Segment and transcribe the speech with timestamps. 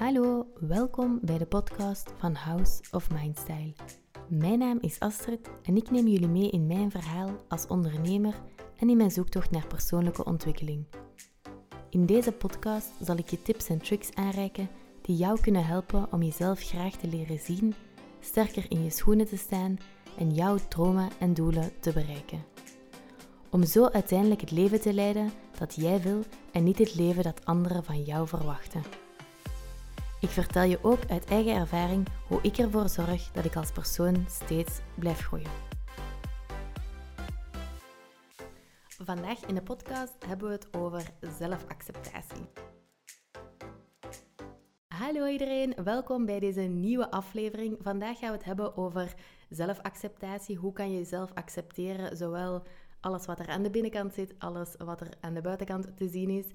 [0.00, 3.72] Hallo, welkom bij de podcast van House of Mindstyle.
[4.28, 8.34] Mijn naam is Astrid en ik neem jullie mee in mijn verhaal als ondernemer
[8.76, 10.84] en in mijn zoektocht naar persoonlijke ontwikkeling.
[11.90, 14.68] In deze podcast zal ik je tips en tricks aanreiken
[15.02, 17.74] die jou kunnen helpen om jezelf graag te leren zien,
[18.20, 19.78] sterker in je schoenen te staan
[20.18, 22.44] en jouw dromen en doelen te bereiken.
[23.50, 26.22] Om zo uiteindelijk het leven te leiden dat jij wil
[26.52, 28.99] en niet het leven dat anderen van jou verwachten.
[30.20, 34.24] Ik vertel je ook uit eigen ervaring hoe ik ervoor zorg dat ik als persoon
[34.28, 35.50] steeds blijf groeien.
[38.88, 41.02] Vandaag in de podcast hebben we het over
[41.38, 42.46] zelfacceptatie.
[44.88, 47.76] Hallo iedereen, welkom bij deze nieuwe aflevering.
[47.80, 49.14] Vandaag gaan we het hebben over
[49.48, 50.56] zelfacceptatie.
[50.56, 52.62] Hoe kan je jezelf accepteren, zowel
[53.00, 56.30] alles wat er aan de binnenkant zit, alles wat er aan de buitenkant te zien
[56.30, 56.46] is.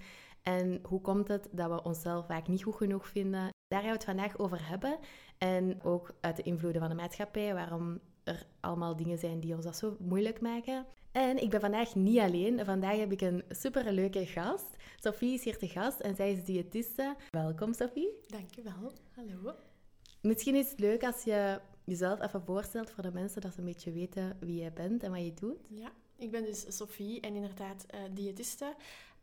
[0.47, 3.49] En hoe komt het dat we onszelf vaak niet goed genoeg vinden?
[3.67, 4.97] Daar gaan we het vandaag over hebben.
[5.37, 9.63] En ook uit de invloeden van de maatschappij, waarom er allemaal dingen zijn die ons
[9.63, 10.85] dat zo moeilijk maken.
[11.11, 12.65] En ik ben vandaag niet alleen.
[12.65, 14.75] Vandaag heb ik een superleuke gast.
[14.99, 17.15] Sophie is hier te gast en zij is diëtiste.
[17.31, 18.09] Welkom Sophie.
[18.27, 18.91] Dankjewel.
[19.11, 19.53] Hallo.
[20.21, 23.65] Misschien is het leuk als je jezelf even voorstelt voor de mensen dat ze een
[23.65, 25.57] beetje weten wie jij bent en wat je doet.
[25.69, 28.75] Ja, ik ben dus Sophie en inderdaad uh, diëtiste.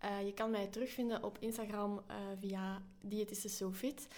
[0.05, 4.09] Uh, je kan mij terugvinden op Instagram uh, via diëtiste SoFit.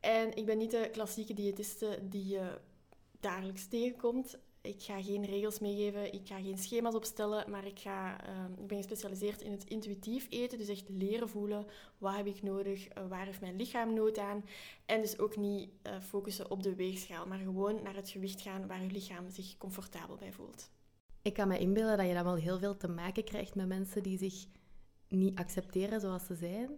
[0.00, 2.58] En ik ben niet de klassieke diëtiste die je
[3.20, 4.38] dagelijks tegenkomt.
[4.60, 8.20] Ik ga geen regels meegeven, ik ga geen schema's opstellen, maar ik, ga,
[8.58, 10.58] ik ben gespecialiseerd in het intuïtief eten.
[10.58, 11.66] Dus echt leren voelen,
[11.98, 14.44] wat heb ik nodig, waar heeft mijn lichaam nood aan.
[14.86, 18.82] En dus ook niet focussen op de weegschaal, maar gewoon naar het gewicht gaan waar
[18.82, 20.70] je lichaam zich comfortabel bij voelt.
[21.22, 24.02] Ik kan me inbeelden dat je dan wel heel veel te maken krijgt met mensen
[24.02, 24.46] die zich
[25.16, 26.68] niet accepteren zoals ze zijn.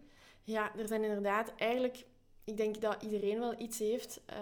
[0.42, 2.05] Ja, er zijn inderdaad eigenlijk...
[2.45, 4.37] Ik denk dat iedereen wel iets heeft uh,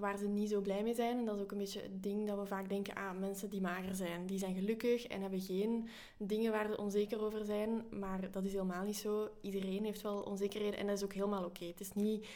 [0.00, 1.18] waar ze niet zo blij mee zijn.
[1.18, 2.94] En dat is ook een beetje het ding dat we vaak denken...
[2.94, 7.22] Ah, mensen die mager zijn, die zijn gelukkig en hebben geen dingen waar ze onzeker
[7.22, 7.84] over zijn.
[7.90, 9.28] Maar dat is helemaal niet zo.
[9.40, 11.64] Iedereen heeft wel onzekerheden en dat is ook helemaal oké.
[11.64, 12.26] Het is niet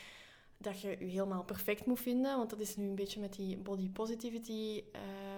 [0.59, 2.37] dat je je helemaal perfect moet vinden.
[2.37, 4.83] Want dat is nu een beetje met die body positivity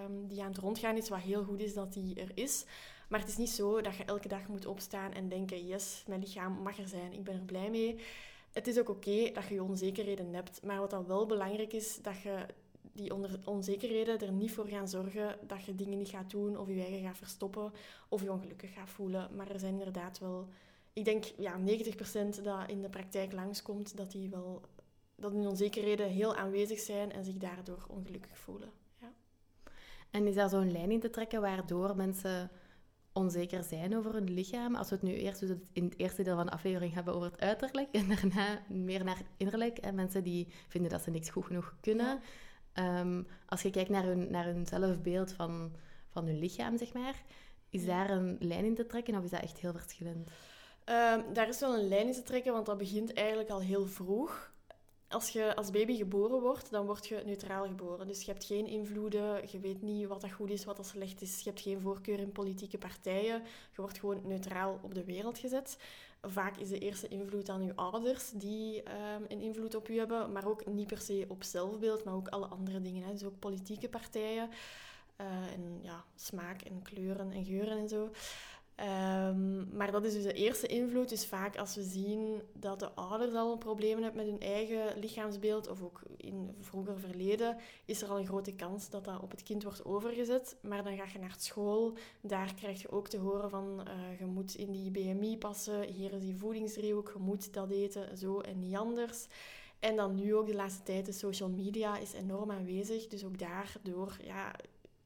[0.05, 2.65] um, die aan het rondgaan is, wat heel goed is dat die er is.
[3.09, 6.19] Maar het is niet zo dat je elke dag moet opstaan en denken, yes, mijn
[6.19, 7.99] lichaam mag er zijn, ik ben er blij mee.
[8.51, 10.63] Het is ook oké dat je je onzekerheden hebt.
[10.63, 12.45] Maar wat dan wel belangrijk is, dat je
[12.95, 13.13] die
[13.45, 17.01] onzekerheden er niet voor gaan zorgen dat je dingen niet gaat doen of je eigen
[17.01, 17.71] gaat verstoppen
[18.09, 19.35] of je ongelukkig gaat voelen.
[19.35, 20.47] Maar er zijn inderdaad wel,
[20.93, 24.61] ik denk ja, 90% dat in de praktijk langskomt, dat die wel
[25.15, 28.69] dat hun onzekerheden heel aanwezig zijn en zich daardoor ongelukkig voelen.
[29.01, 29.13] Ja.
[30.09, 32.51] En is daar zo'n lijn in te trekken waardoor mensen
[33.15, 34.75] onzeker zijn over hun lichaam?
[34.75, 37.31] Als we het nu eerst dus in het eerste deel van de aflevering hebben over
[37.31, 39.77] het uiterlijk en daarna meer naar het innerlijk.
[39.77, 42.19] En mensen die vinden dat ze niks goed genoeg kunnen.
[42.73, 45.75] Ehm, als je kijkt naar hun, naar hun zelfbeeld van,
[46.09, 47.23] van hun lichaam, zeg maar,
[47.69, 50.27] is daar een lijn in te trekken of is dat echt heel verschillend?
[50.85, 53.85] Um, daar is wel een lijn in te trekken, want dat begint eigenlijk al heel
[53.85, 54.53] vroeg
[55.09, 58.07] als je als baby geboren wordt, dan word je neutraal geboren.
[58.07, 61.21] Dus je hebt geen invloeden, je weet niet wat dat goed is, wat dat slecht
[61.21, 61.39] is.
[61.39, 63.41] Je hebt geen voorkeur in politieke partijen.
[63.71, 65.77] Je wordt gewoon neutraal op de wereld gezet.
[66.21, 70.31] Vaak is de eerste invloed aan je ouders die um, een invloed op je hebben,
[70.31, 73.03] maar ook niet per se op zelfbeeld, maar ook alle andere dingen.
[73.03, 73.11] Hè.
[73.11, 74.49] Dus ook politieke partijen.
[75.21, 78.11] Uh, en ja, smaak en kleuren en geuren en zo.
[78.79, 81.09] Um, maar dat is dus de eerste invloed.
[81.09, 85.67] Dus vaak als we zien dat de ouders al problemen hebben met hun eigen lichaamsbeeld,
[85.67, 89.43] of ook in vroeger verleden, is er al een grote kans dat dat op het
[89.43, 90.55] kind wordt overgezet.
[90.61, 94.25] Maar dan ga je naar school, daar krijg je ook te horen van uh, je
[94.25, 98.59] moet in die BMI passen, hier is die voedingsdriehoek, je moet dat eten, zo en
[98.59, 99.27] niet anders.
[99.79, 103.07] En dan nu ook de laatste tijd, de social media is enorm aanwezig.
[103.07, 104.55] Dus ook daardoor ja,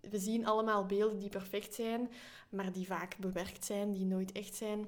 [0.01, 2.09] we zien allemaal beelden die perfect zijn,
[2.49, 4.87] maar die vaak bewerkt zijn, die nooit echt zijn.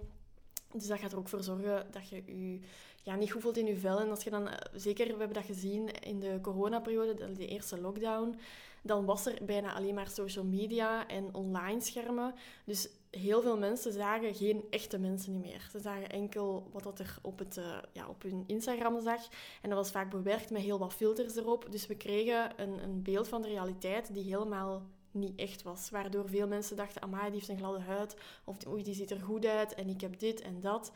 [0.73, 2.59] Dus dat gaat er ook voor zorgen dat je je
[3.03, 3.99] ja, niet goed voelt in je vel.
[3.99, 7.81] En als je dan, eh, zeker, we hebben dat gezien in de coronaperiode, de eerste
[7.81, 8.35] lockdown,
[8.81, 12.33] dan was er bijna alleen maar social media en online schermen.
[12.65, 15.67] Dus heel veel mensen zagen geen echte mensen meer.
[15.71, 19.27] Ze zagen enkel wat dat er op, het, uh, ja, op hun Instagram zag.
[19.61, 21.67] En dat was vaak bewerkt met heel wat filters erop.
[21.71, 24.81] Dus we kregen een, een beeld van de realiteit die helemaal
[25.11, 25.89] niet echt was.
[25.89, 28.15] Waardoor veel mensen dachten, amai, die heeft een gladde huid.
[28.43, 30.91] Of oei, die ziet er goed uit en ik heb dit en dat.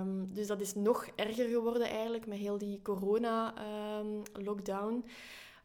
[0.00, 4.94] Um, dus dat is nog erger geworden eigenlijk met heel die corona-lockdown.
[4.94, 5.02] Ehm,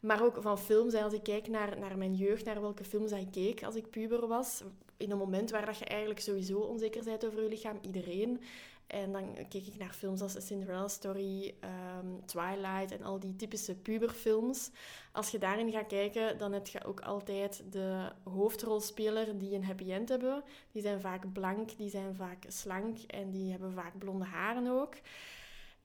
[0.00, 0.94] maar ook van films.
[0.94, 4.26] Als ik kijk naar, naar mijn jeugd, naar welke films ik keek als ik puber
[4.26, 4.62] was,
[4.96, 8.40] in een moment waar dat je eigenlijk sowieso onzeker bent over je lichaam, iedereen.
[8.88, 13.74] En dan keek ik naar films als Cinderella Story, ehm, Twilight en al die typische
[13.74, 14.70] puberfilms.
[15.12, 19.92] Als je daarin gaat kijken, dan heb je ook altijd de hoofdrolspeler die een happy
[19.92, 20.42] end hebben.
[20.72, 24.94] Die zijn vaak blank, die zijn vaak slank en die hebben vaak blonde haren ook.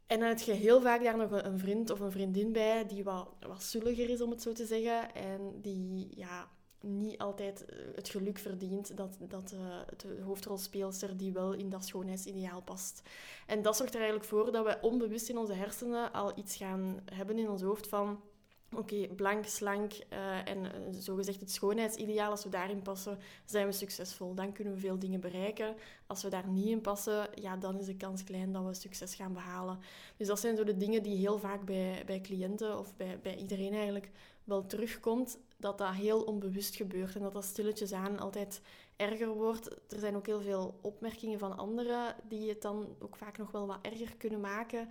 [0.07, 3.03] En dan heb je heel vaak daar nog een vriend of een vriendin bij die
[3.03, 5.15] wat, wat zulliger is, om het zo te zeggen.
[5.15, 6.47] En die ja,
[6.83, 9.59] niet altijd eh, het geluk verdient dat, dat uh,
[9.97, 13.01] de hoofdrolspeelster die wel in dat schoonheidsideaal past.
[13.47, 16.99] En dat zorgt er eigenlijk voor dat we onbewust in onze hersenen al iets gaan
[17.13, 18.21] hebben in ons hoofd van
[18.75, 23.71] oké, blank, slank uh, en uh, zogezegd het schoonheidsideaal, als we daarin passen, zijn we
[23.71, 24.33] succesvol.
[24.33, 25.75] Dan kunnen we veel dingen bereiken.
[26.07, 29.15] Als we daar niet in passen, ja, dan is de kans klein dat we succes
[29.15, 29.79] gaan behalen.
[30.17, 33.35] Dus dat zijn zo de dingen die heel vaak bij, bij cliënten of bij, bij
[33.35, 34.09] iedereen eigenlijk
[34.43, 38.61] wel terugkomt, dat dat heel onbewust gebeurt en dat dat stilletjes aan altijd
[38.95, 39.67] erger wordt.
[39.93, 43.67] Er zijn ook heel veel opmerkingen van anderen die het dan ook vaak nog wel
[43.67, 44.89] wat erger kunnen maken.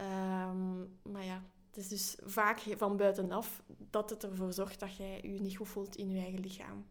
[0.00, 5.20] Um, maar ja, het is dus vaak van buitenaf dat het ervoor zorgt dat jij
[5.22, 6.86] je niet goed voelt in je eigen lichaam.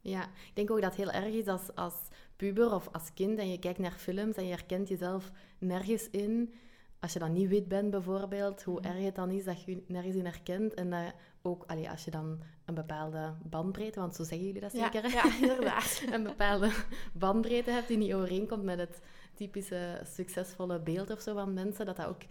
[0.00, 1.94] Ja, ik denk ook dat het heel erg is als, als
[2.36, 6.54] puber of als kind en je kijkt naar films en je herkent jezelf nergens in.
[7.00, 10.16] Als je dan niet wit bent bijvoorbeeld, hoe erg het dan is dat je nergens
[10.16, 10.74] in herkent.
[10.74, 14.72] En dat ook allee, als je dan een bepaalde bandbreedte, want zo zeggen jullie dat
[14.72, 15.08] zeker?
[15.08, 16.02] Ja, ja inderdaad.
[16.12, 16.70] een bepaalde
[17.12, 19.00] bandbreedte hebt die niet overeenkomt met het
[19.34, 22.22] typische succesvolle beeld of zo van mensen, dat dat ook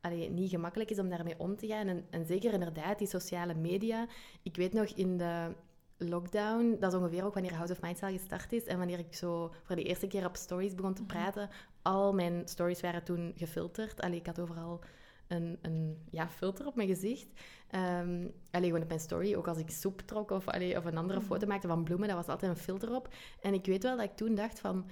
[0.00, 1.86] allee, niet gemakkelijk is om daarmee om te gaan.
[1.86, 4.06] En, en zeker inderdaad, die sociale media.
[4.42, 5.54] Ik weet nog in de
[5.96, 9.52] lockdown, dat is ongeveer ook wanneer House of Mindstyle gestart is en wanneer ik zo
[9.62, 11.10] voor de eerste keer op stories begon te mhm.
[11.10, 11.48] praten,
[11.82, 14.00] al mijn stories waren toen gefilterd.
[14.00, 14.80] Allee, ik had overal
[15.28, 17.26] een, een ja, filter op mijn gezicht.
[17.74, 20.96] Um, allee, gewoon op mijn story, ook als ik soep trok of, allee, of een
[20.96, 21.28] andere mhm.
[21.28, 23.08] foto maakte van bloemen, dat was altijd een filter op.
[23.40, 24.86] En ik weet wel dat ik toen dacht van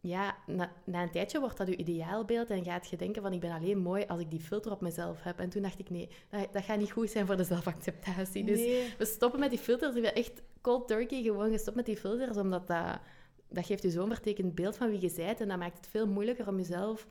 [0.00, 3.40] ja, na, na, een tijdje wordt dat je ideaalbeeld en gaat je denken van ik
[3.40, 5.38] ben alleen mooi als ik die filter op mezelf heb.
[5.38, 8.44] En toen dacht ik nee, dat, dat gaat niet goed zijn voor de zelfacceptatie.
[8.44, 8.60] Dus
[8.98, 9.96] we stoppen met die filters.
[9.96, 12.98] Ik ben echt cold turkey gewoon gestopt met die filters, omdat dat,
[13.48, 16.06] dat geeft je zo'n vertekend beeld van wie je bent en dat maakt het veel
[16.06, 17.06] moeilijker om jezelf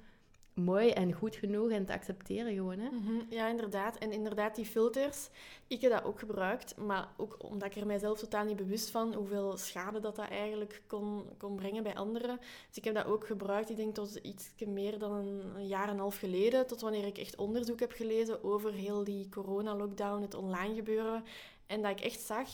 [0.57, 2.79] mooi en goed genoeg en te accepteren gewoon.
[2.79, 2.89] Hè?
[2.89, 3.97] Mhm, ja, inderdaad.
[3.97, 5.29] En inderdaad, die filters,
[5.67, 9.13] ik heb dat ook gebruikt, maar ook omdat ik er mijzelf totaal niet bewust van
[9.13, 12.37] hoeveel schade dat dat eigenlijk kon, kon brengen bij anderen.
[12.67, 15.93] Dus ik heb dat ook gebruikt, ik denk tot iets meer dan een, jaar en
[15.93, 20.33] een half geleden, tot wanneer ik echt onderzoek heb gelezen over heel die corona-lockdown, het
[20.33, 21.23] online gebeuren.
[21.67, 22.49] En dat ik echt zag,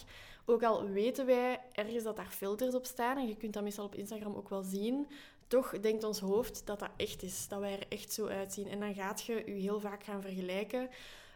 [0.46, 3.86] ook al weten wij ergens dat daar filters op staan, en je kunt dat meestal
[3.86, 5.08] op Instagram ook wel zien,
[5.48, 8.68] toch denkt ons hoofd dat dat echt is, dat wij er echt zo uitzien.
[8.68, 10.90] En dan gaat je je heel vaak gaan vergelijken.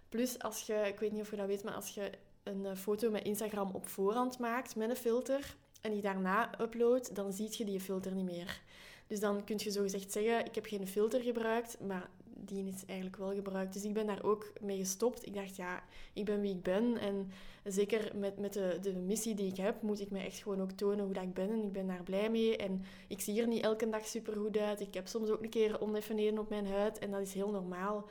[0.09, 2.11] Plus, als je, ik weet niet of je dat weet, maar als je
[2.43, 7.15] een eh, foto met Instagram op voorhand maakt met een filter en die daarna uploadt,
[7.15, 8.61] dan zie je die filter niet meer.
[9.07, 12.09] Dus dan kun je zogezegd zeggen, ik heb geen filter gebruikt, maar
[12.39, 13.73] die is eigenlijk wel gebruikt.
[13.73, 15.25] Dus ik ben daar ook mee gestopt.
[15.25, 16.97] Ik dacht, ja, ik ben wie ik ben.
[16.97, 17.31] En
[17.63, 20.71] zeker met, met de, de missie die ik heb, moet ik me echt gewoon ook
[20.71, 21.49] tonen hoe dat ik ben.
[21.49, 22.57] En ik ben daar blij mee.
[22.57, 24.79] En ik zie er niet elke dag supergoed uit.
[24.79, 26.99] Ik heb soms ook een keer oneffenheden op mijn huid.
[26.99, 28.09] En dat is heel normaal.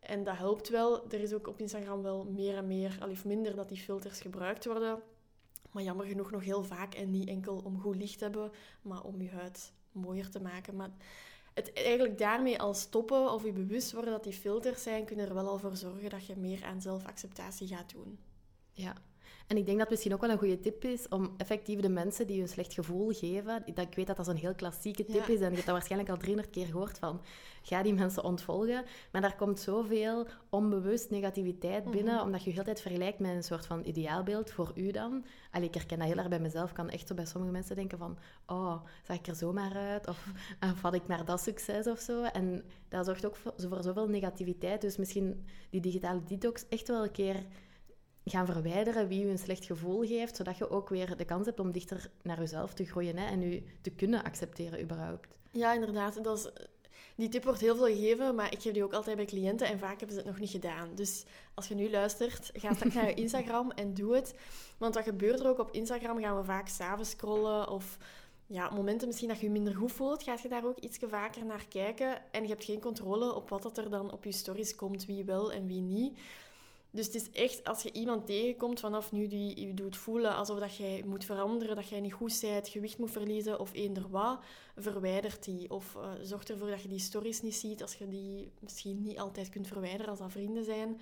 [0.00, 1.10] En dat helpt wel.
[1.10, 4.20] Er is ook op Instagram wel meer en meer, al of minder, dat die filters
[4.20, 5.02] gebruikt worden.
[5.70, 6.94] Maar jammer genoeg nog heel vaak.
[6.94, 8.50] En niet enkel om goed licht te hebben,
[8.82, 10.76] maar om je huid mooier te maken.
[10.76, 10.90] Maar
[11.56, 15.34] het eigenlijk daarmee al stoppen of je bewust worden dat die filters zijn, kunnen er
[15.34, 18.18] wel al voor zorgen dat je meer aan zelfacceptatie gaat doen.
[18.72, 18.94] Ja,
[19.46, 21.88] en ik denk dat het misschien ook wel een goede tip is om effectief de
[21.88, 25.04] mensen die je een slecht gevoel geven, dat ik weet dat dat zo'n heel klassieke
[25.04, 27.20] tip is en je hebt dat waarschijnlijk al 300 keer gehoord van,
[27.62, 28.84] ga die mensen ontvolgen.
[29.12, 31.92] Maar daar komt zoveel onbewust negativiteit mhm.
[31.92, 35.24] binnen, omdat je je heel tijd vergelijkt met een soort van ideaalbeeld voor u dan.
[35.50, 36.72] Allee, ik herken dat heel erg bij mezelf.
[36.72, 40.08] kan echt zo bij sommige mensen denken van, oh, zag ik er zomaar uit?
[40.08, 40.26] Of,
[40.72, 42.22] of had ik maar dat succes of zo?
[42.22, 44.80] En dat zorgt ook voor, voor zoveel negativiteit.
[44.80, 47.46] Dus misschien die digitale detox echt wel een keer
[48.30, 51.60] gaan verwijderen wie je een slecht gevoel geeft, zodat je ook weer de kans hebt
[51.60, 55.26] om dichter naar jezelf te groeien hè, en je te kunnen accepteren überhaupt.
[55.50, 56.24] Ja, inderdaad.
[56.24, 56.50] Dat is,
[57.16, 59.78] die tip wordt heel veel gegeven, maar ik geef die ook altijd bij cliënten en
[59.78, 60.88] vaak hebben ze het nog niet gedaan.
[60.94, 64.34] Dus als je nu luistert, ga straks naar je Instagram en doe het.
[64.78, 66.20] Want wat gebeurt er ook op Instagram?
[66.20, 67.98] Gaan we vaak s'avonds scrollen of
[68.46, 71.44] ja, momenten misschien dat je je minder goed voelt, ga je daar ook iets vaker
[71.44, 72.32] naar kijken.
[72.32, 75.52] En je hebt geen controle op wat er dan op je stories komt, wie wel
[75.52, 76.18] en wie niet.
[76.96, 80.58] Dus het is echt, als je iemand tegenkomt vanaf nu die je doet voelen alsof
[80.58, 84.40] dat jij moet veranderen, dat jij niet goed bent, gewicht moet verliezen of eender wat,
[84.76, 85.70] verwijdert die.
[85.70, 89.18] Of uh, zorg ervoor dat je die stories niet ziet, als je die misschien niet
[89.18, 91.00] altijd kunt verwijderen als dat vrienden zijn.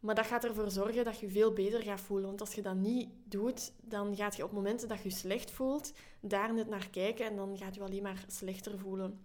[0.00, 2.26] Maar dat gaat ervoor zorgen dat je je veel beter gaat voelen.
[2.26, 5.50] Want als je dat niet doet, dan gaat je op momenten dat je je slecht
[5.50, 9.20] voelt, daar net naar kijken en dan gaat je alleen maar slechter voelen.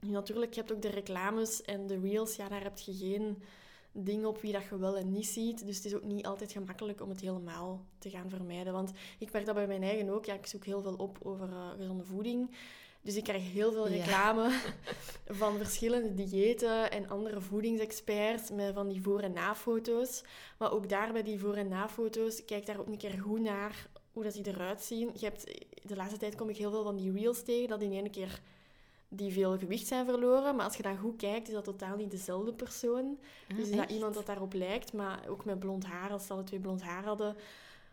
[0.00, 2.36] Nu, natuurlijk, je hebt ook de reclames en de reels.
[2.36, 3.42] Ja, daar heb je geen
[4.04, 5.66] ding op wie dat je wel en niet ziet.
[5.66, 8.72] Dus het is ook niet altijd gemakkelijk om het helemaal te gaan vermijden.
[8.72, 10.24] Want ik merk dat bij mijn eigen ook.
[10.24, 12.50] Ja, ik zoek heel veel op over uh, gezonde voeding.
[13.02, 14.60] Dus ik krijg heel veel reclame
[15.40, 20.24] van verschillende diëten en andere voedingsexperts met van die voor- en na-foto's.
[20.58, 23.88] Maar ook daar bij die voor- en na-foto's, kijk daar ook een keer goed naar
[24.12, 25.10] hoe dat die eruit zien.
[25.14, 25.44] Je hebt,
[25.82, 28.40] de laatste tijd kom ik heel veel van die reels tegen, dat in één keer
[29.08, 30.56] die veel gewicht zijn verloren.
[30.56, 33.18] Maar als je dan goed kijkt, is dat totaal niet dezelfde persoon.
[33.48, 36.32] Ah, dus is dat iemand dat daarop lijkt, maar ook met blond haar, als ze
[36.32, 37.36] alle twee blond haar hadden.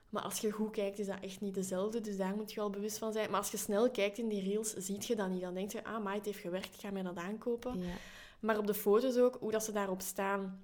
[0.09, 2.01] Maar als je goed kijkt, is dat echt niet dezelfde.
[2.01, 3.29] Dus daar moet je wel bewust van zijn.
[3.29, 5.41] Maar als je snel kijkt in die reels, ziet je dat niet.
[5.41, 7.79] Dan denk je, ah, maar het heeft gewerkt, ik ga mij dat aankopen.
[7.79, 7.93] Ja.
[8.39, 10.63] Maar op de foto's ook, hoe dat ze daarop staan.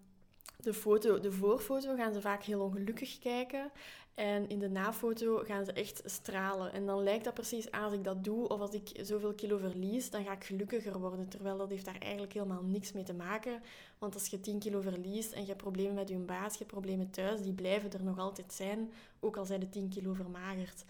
[0.57, 3.71] De, foto, de voorfoto gaan ze vaak heel ongelukkig kijken.
[4.13, 6.73] En in de nafoto gaan ze echt stralen.
[6.73, 10.09] En dan lijkt dat precies als ik dat doe of als ik zoveel kilo verlies,
[10.09, 11.27] dan ga ik gelukkiger worden.
[11.29, 13.61] Terwijl dat heeft daar eigenlijk helemaal niks mee te maken.
[13.97, 16.71] Want als je 10 kilo verliest en je hebt problemen met je baas, je hebt
[16.71, 20.83] problemen thuis, die blijven er nog altijd zijn, ook al zijn de 10 kilo vermagerd.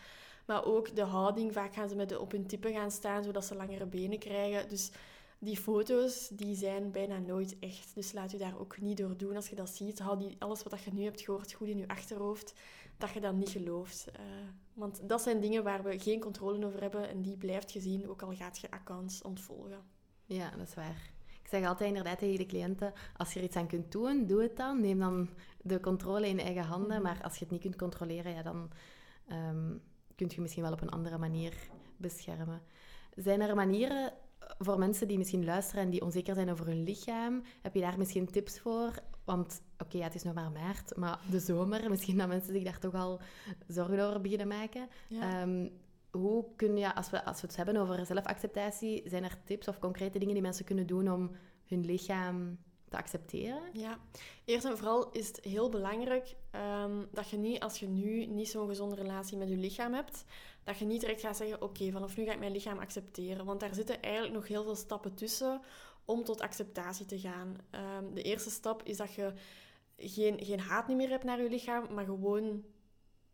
[0.45, 3.45] Maar ook de houding, vaak gaan ze met de, op hun tippen gaan staan, zodat
[3.45, 4.69] ze langere benen krijgen.
[4.69, 4.91] Dus
[5.39, 7.91] die foto's die zijn bijna nooit echt.
[7.95, 9.99] Dus laat je daar ook niet door doen als je dat ziet.
[9.99, 12.53] Hou die, alles wat je nu hebt gehoord goed in je achterhoofd
[12.99, 14.07] dat je dat niet gelooft.
[14.19, 14.25] Uh,
[14.73, 18.21] want dat zijn dingen waar we geen controle over hebben en die blijft gezien, ook
[18.21, 19.83] al gaat je accounts ontvolgen.
[20.25, 21.11] Ja, dat is waar.
[21.41, 24.41] Ik zeg altijd inderdaad tegen de cliënten, als je er iets aan kunt doen, doe
[24.41, 24.81] het dan.
[24.81, 25.29] Neem dan
[25.61, 26.95] de controle in eigen handen.
[26.95, 27.01] Mhm.
[27.01, 28.71] Maar als je het niet kunt controleren, ja, dan
[29.31, 29.81] um,
[30.15, 31.53] kun je misschien wel op een andere manier
[31.97, 32.61] beschermen.
[33.15, 34.13] Zijn er manieren
[34.57, 37.43] voor mensen die misschien luisteren en die onzeker zijn over hun lichaam?
[37.61, 38.93] Heb je daar misschien tips voor
[39.29, 42.63] want oké, ja, het is nog maar maart, maar de zomer, misschien dat mensen zich
[42.63, 43.19] daar toch al
[43.67, 44.87] zorgen over beginnen maken.
[45.09, 45.67] Ehm,
[46.11, 49.79] hoe kun je, als we, als we het hebben over zelfacceptatie, zijn er tips of
[49.79, 51.31] concrete dingen die mensen kunnen doen om
[51.65, 52.57] hun lichaam
[52.89, 53.61] te accepteren?
[53.73, 53.97] Ja,
[54.45, 56.35] eerst en vooral is het heel belangrijk
[56.83, 60.25] um, dat je niet, als je nu niet zo'n gezonde relatie met je lichaam hebt,
[60.63, 63.45] dat je niet direct gaat zeggen, oké, vanaf nu ga ik mijn lichaam accepteren.
[63.45, 65.61] Want daar zitten eigenlijk nog heel veel stappen tussen
[66.05, 67.57] om tot acceptatie te gaan.
[67.69, 69.33] Ehm, de eerste stap is dat je
[69.97, 72.63] geen, geen haat meer hebt naar je lichaam, maar gewoon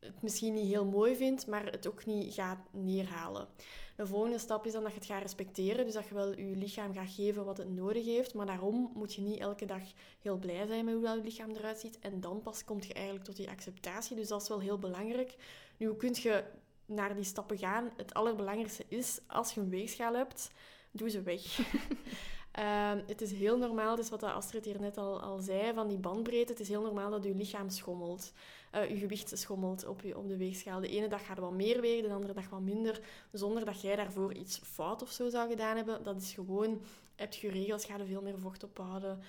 [0.05, 3.47] het misschien niet heel mooi vindt, maar het ook niet gaat neerhalen.
[3.95, 6.55] De volgende stap is dan dat je het gaat respecteren, dus dat je wel je
[6.55, 9.81] lichaam gaat geven wat het nodig heeft, maar daarom moet je niet elke dag
[10.21, 12.93] heel blij zijn met hoe dat je lichaam eruit ziet en dan pas kom je
[12.93, 14.15] eigenlijk tot die acceptatie.
[14.15, 15.35] Dus dat is wel heel belangrijk.
[15.77, 16.43] Nu, hoe kun je
[16.85, 17.91] naar die stappen gaan?
[17.97, 20.51] Het allerbelangrijkste is, als je een weegschaal hebt,
[20.91, 21.41] doe ze weg.
[22.55, 25.97] Ehm, het is heel normaal, dus wat Astrid hier net al, al zei, van die
[25.97, 26.51] bandbreedte.
[26.51, 28.33] Het is heel normaal dat je lichaam schommelt.
[28.75, 30.79] Uh, je gewicht schommelt op, je, op de weegschaal.
[30.79, 32.99] De ene dag gaat wat meer wegen, de andere dag wat minder.
[33.31, 36.03] Zonder dat jij daarvoor iets fout of zo zou gedaan hebben.
[36.03, 36.81] Dat is gewoon,
[37.15, 39.19] heb je regels, ga je veel meer vocht ophouden.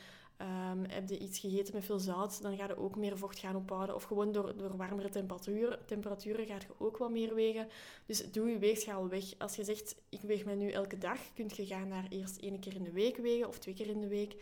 [0.42, 3.56] Um, heb je iets gegeten met veel zout, dan ga je ook meer vocht gaan
[3.56, 3.94] ophouden.
[3.94, 7.68] Of gewoon door, door warmere temperaturen, temperaturen gaat je ook wat meer wegen.
[8.06, 9.24] Dus doe je weegschaal weg.
[9.38, 12.60] Als je zegt, ik weeg mij nu elke dag, kun je gaan naar eerst één
[12.60, 14.36] keer in de week wegen of twee keer in de week.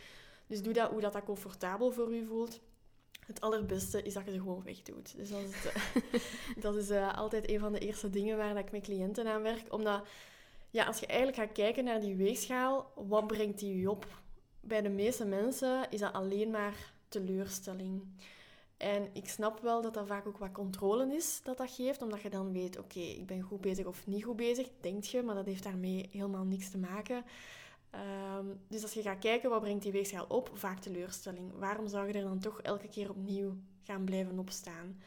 [0.47, 2.61] Dus doe dat hoe dat, dat comfortabel voor je voelt.
[3.27, 5.17] Het allerbeste is dat je ze gewoon wegdoet.
[5.17, 5.67] Dus dat is,
[6.65, 9.73] dat is uh, altijd een van de eerste dingen waar ik met cliënten aan werk.
[9.73, 10.07] Omdat
[10.71, 14.23] ja, als je eigenlijk gaat kijken naar die weegschaal, wat brengt die je op?
[14.67, 18.03] Bij de meeste mensen is dat alleen maar teleurstelling.
[18.77, 22.21] En ik snap wel dat dat vaak ook wat controle is dat dat geeft, omdat
[22.21, 25.35] je dan weet, oké, ik ben goed bezig of niet goed bezig, denk je, maar
[25.35, 27.25] dat heeft daarmee helemaal niks te maken.
[27.91, 30.51] Ehm, dus als je gaat kijken, wat brengt die weegschaal op?
[30.53, 31.53] Vaak teleurstelling.
[31.59, 35.01] Waarom zou je er dan toch elke keer opnieuw gaan blijven opstaan?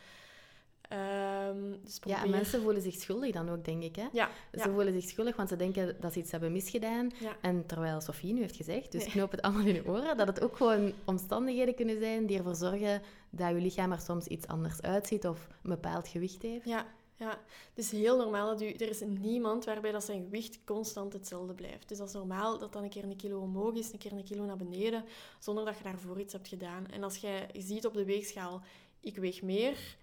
[0.92, 3.96] Um, dus Ja, mensen voelen zich schuldig dan ook, denk ik.
[3.96, 4.08] Hè?
[4.12, 7.12] Ja, ze voelen zich schuldig, want ze denken dat ze iets hebben misgedaan.
[7.42, 10.42] En terwijl Sofie nu heeft gezegd, dus knoop het allemaal in je oren, dat het
[10.42, 14.82] ook gewoon omstandigheden kunnen zijn die ervoor zorgen dat je lichaam er soms iets anders
[14.82, 16.66] uitziet of een bepaald gewicht heeft.
[16.66, 17.30] Ja, ja.
[17.30, 18.72] het is heel normaal dat u...
[18.72, 21.90] Er is niemand waarbij dat zijn gewicht constant hetzelfde blijft.
[21.90, 24.24] Dus dat is normaal dat dan een keer een kilo omhoog is, een keer een
[24.24, 25.04] kilo naar beneden,
[25.40, 26.88] zonder dat je daarvoor iets hebt gedaan.
[26.88, 28.62] En als jij ziet op de weegschaal,
[29.00, 29.98] ik weeg meer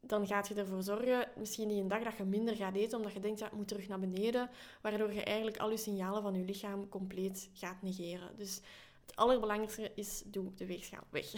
[0.00, 3.12] dan gaat je ervoor zorgen, misschien die een dag dat je minder gaat eten, omdat
[3.12, 4.50] je denkt, ja, ik moet terug naar beneden,
[4.82, 8.36] waardoor je eigenlijk al je signalen van je lichaam compleet gaat negeren.
[8.36, 8.60] Dus
[9.06, 11.32] het allerbelangrijkste is, doe de weegschaal weg.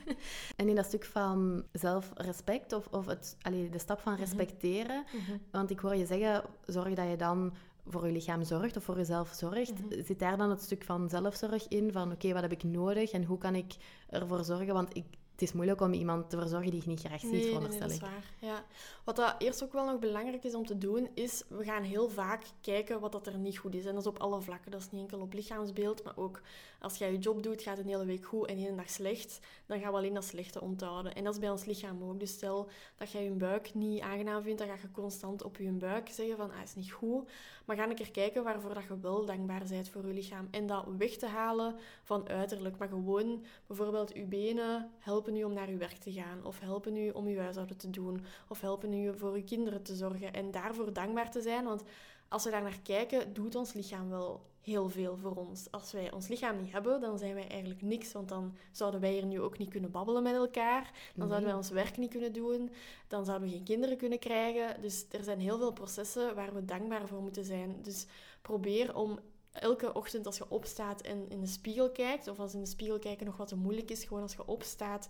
[0.56, 4.22] en in dat stuk van zelfrespect, of, of het, allee, de stap van mhm.
[4.22, 5.38] respecteren, mhm.
[5.50, 7.54] want ik hoor je zeggen, zorg dat je dan
[7.86, 10.04] voor je lichaam zorgt of voor jezelf zorgt, mhm.
[10.04, 11.92] zit daar dan het stuk van zelfzorg in?
[11.92, 13.74] Van oké, wat heb ik nodig en hoe kan ik
[14.08, 14.74] ervoor zorgen?
[14.74, 15.04] Want ik
[15.40, 17.50] het is moeilijk om iemand te verzorgen die je niet graag ziet, Nee, nee, nee,
[17.50, 18.34] veronderstel dat is waar.
[18.38, 18.64] Ja.
[19.04, 22.08] Wat dat eerst ook wel nog belangrijk is om te doen, is we gaan heel
[22.08, 23.84] vaak kijken wat dat er niet goed is.
[23.84, 24.70] En dat is op alle vlakken.
[24.70, 26.40] Dat is niet enkel op lichaamsbeeld, maar ook
[26.80, 29.80] als jij je job doet, gaat een hele week goed en één dag slecht, dan
[29.80, 31.14] gaan we alleen dat slechte onthouden.
[31.14, 32.20] En dat is bij ons lichaam ook.
[32.20, 35.70] Dus stel dat jij je buik niet aangenaam vindt, dan ga je constant op je
[35.70, 37.28] buik zeggen van, ah, is niet goed.
[37.70, 40.48] Maar ga een keer kijken waarvoor dat je wel dankbaar bent voor je lichaam.
[40.50, 45.52] En dat weg te halen van uiterlijk, maar gewoon bijvoorbeeld je benen helpen u om
[45.52, 48.92] naar uw werk te gaan, of helpen u om uw huishouden te doen, of helpen
[48.92, 50.32] u voor uw kinderen te zorgen.
[50.32, 51.82] En daarvoor dankbaar te zijn, want
[52.28, 55.70] als we daar naar kijken, doet ons lichaam wel heel veel voor ons.
[55.70, 59.12] Als wij ons lichaam niet hebben, dan zijn wij eigenlijk niks, want dan zouden wij
[59.12, 62.32] hier nu ook niet kunnen babbelen met elkaar, dan zouden wij ons werk niet kunnen
[62.32, 62.70] doen,
[63.08, 64.80] dan zouden we geen kinderen kunnen krijgen.
[64.80, 67.76] Dus er zijn heel veel processen waar we dankbaar voor moeten zijn.
[67.82, 68.06] Dus
[68.42, 69.18] probeer om
[69.52, 72.98] elke ochtend als je opstaat en in de spiegel kijkt, of als in de spiegel
[72.98, 75.08] kijken nog wat te moeilijk is, gewoon als je opstaat,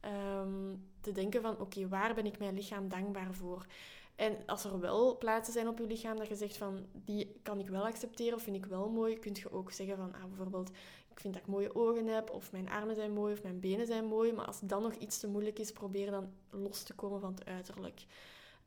[0.00, 3.66] ehm, te denken van oké, waar ben ik mijn lichaam dankbaar voor?
[4.16, 7.58] En als er wel plaatsen zijn op je lichaam dat je zegt van die kan
[7.58, 10.70] ik wel accepteren of vind ik wel mooi, kun je ook zeggen van ah, bijvoorbeeld
[11.12, 13.86] ik vind dat ik mooie ogen heb of mijn armen zijn mooi of mijn benen
[13.86, 14.32] zijn mooi.
[14.32, 17.44] Maar als dan nog iets te moeilijk is, probeer dan los te komen van het
[17.44, 18.04] uiterlijk.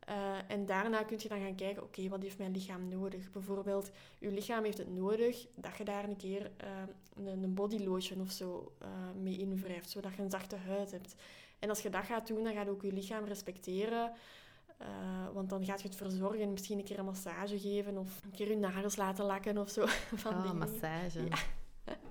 [0.08, 3.30] Uh, en daarna kun je dan gaan kijken, oké, wat heeft mijn lichaam nodig?
[3.30, 6.50] Bijvoorbeeld, je lichaam heeft het nodig dat je daar een keer
[7.16, 8.88] uh, een, body lotion of zo uh,
[9.22, 11.14] mee invrijft, zodat je een zachte huid hebt.
[11.58, 14.12] En als je dat gaat doen, dan gaat ook je lichaam respecteren.
[15.32, 18.48] Want dan gaat je het verzorgen, misschien een keer een massage geven of een keer
[18.48, 19.86] je nagels laten lakken of zo.
[20.22, 20.58] Van oh, dingen.
[20.58, 21.24] massage.
[21.24, 21.36] Ja.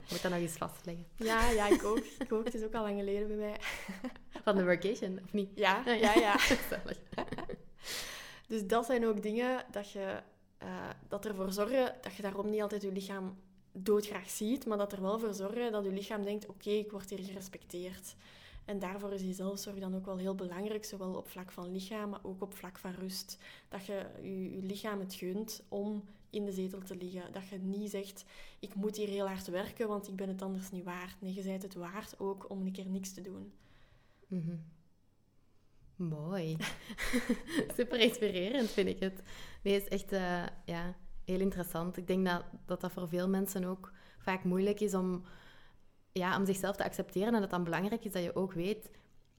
[0.10, 1.05] Moet dat nog eens vastleggen.
[1.29, 1.98] Ja, ja, ik ook.
[2.19, 2.45] Ik ook.
[2.45, 3.57] Het is ook al lang geleden bij mij.
[4.43, 5.50] Van de vacation, of niet?
[5.55, 6.36] Ja, ja, ja.
[8.48, 10.22] dus dat zijn ook dingen dat, je,
[10.63, 13.38] uh, dat ervoor zorgen dat je daarom niet altijd je lichaam
[13.72, 16.91] doodgraag ziet, maar dat er wel voor zorgen dat je lichaam denkt, oké, okay, ik
[16.91, 18.15] word hier gerespecteerd.
[18.65, 22.10] En daarvoor is die zelfzorg dan ook wel heel belangrijk, zowel op vlak van lichaam,
[22.10, 23.38] maar ook op vlak van rust.
[23.69, 27.31] Dat je je, lichaam het gunt om in de zetel te liggen.
[27.31, 28.25] Dat je niet zegt,
[28.60, 31.22] ik moet hier heel hard werken, want ik ben het anders niet waard.
[31.22, 33.54] Nee, je bent het waard ook om een keer niks te doen.
[34.28, 34.63] -hmm.
[35.95, 36.58] Mooi.
[37.78, 39.21] Super inspirerend vind ik het.
[39.62, 41.97] Nee, is echt uh, ja, heel interessant.
[41.97, 45.23] Ik denk dat, dat dat voor veel mensen ook vaak moeilijk is om,
[46.19, 47.28] ja, om zichzelf te accepteren.
[47.28, 48.89] En dat het dan belangrijk is dat je ook weet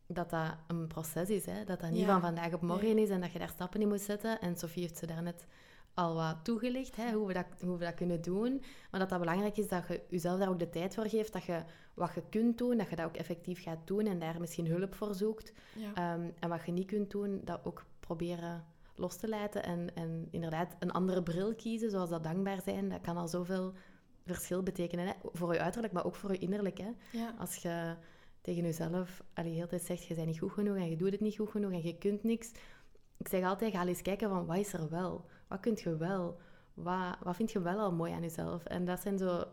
[0.06, 1.46] dat dat een proces is.
[1.46, 1.64] Hè?
[1.64, 2.06] Dat dat niet ja.
[2.06, 3.04] van vandaag op morgen nee.
[3.04, 4.40] is en dat je daar stappen in moet zetten.
[4.40, 5.46] En Sofie heeft ze daarnet
[5.94, 8.62] al wat toegelicht, hè, hoe, we dat, hoe we dat kunnen doen.
[8.90, 11.44] Maar dat dat belangrijk is dat je jezelf daar ook de tijd voor geeft, dat
[11.44, 11.62] je
[11.94, 14.94] wat je kunt doen, dat je dat ook effectief gaat doen en daar misschien hulp
[14.94, 15.52] voor zoekt.
[15.74, 16.14] Ja.
[16.14, 20.28] Um, en wat je niet kunt doen, dat ook proberen los te laten en, en
[20.30, 22.88] inderdaad een andere bril kiezen, zoals dat dankbaar zijn.
[22.88, 23.72] Dat kan al zoveel
[24.26, 25.12] verschil betekenen, hè?
[25.32, 26.78] voor je uiterlijk, maar ook voor je innerlijk.
[26.78, 26.90] Hè?
[27.12, 27.34] Ja.
[27.38, 27.94] Als je
[28.40, 31.20] tegen jezelf allee, heel tijd zegt, je bent niet goed genoeg en je doet het
[31.20, 32.50] niet goed genoeg en je kunt niks.
[33.16, 35.24] Ik zeg altijd, ga eens kijken van, wat is er wel?
[35.48, 36.38] Wat kun je wel?
[36.74, 38.64] Wat, wat vind je wel al mooi aan jezelf?
[38.64, 39.44] En dat zijn zo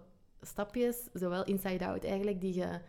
[0.41, 2.79] stapjes, zowel inside-out eigenlijk, die je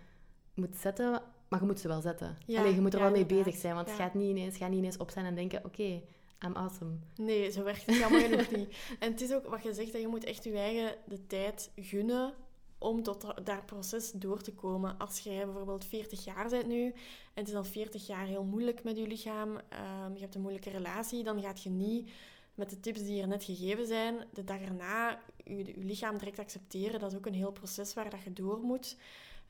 [0.55, 2.37] moet zetten, maar je moet ze wel zetten.
[2.47, 4.57] Ja, Allee, je moet er ja, wel mee bezig zijn, want het gaat niet ineens,
[4.57, 6.03] ga niet ineens opstaan en denken, oké,
[6.45, 6.91] I'm awesome.
[7.17, 8.77] Nee, zo werkt het jammer genoeg niet.
[8.99, 11.71] En het is ook wat je zegt, dat je moet echt je eigen de tijd
[11.77, 12.35] gunnen
[12.79, 14.99] om tot dat- proces door te komen.
[14.99, 16.95] Als jij bijvoorbeeld 40 jaar bent nu en
[17.35, 20.71] het is al 40 jaar heel moeilijk met je lichaam, ehm, je hebt een moeilijke
[20.71, 22.11] relatie, dan gaat je niet
[22.55, 26.39] met de tips die er net gegeven zijn, de dag erna je, je lichaam direct
[26.39, 27.01] accepteren.
[27.01, 28.97] Dat is ook een heel proces waar dat je door moet.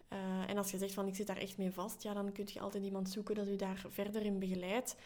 [0.08, 0.18] Eh,
[0.50, 2.60] en als je zegt van ik zit daar echt mee vast, ja, dan kun je
[2.60, 4.96] altijd iemand zoeken dat u daar verder in begeleidt.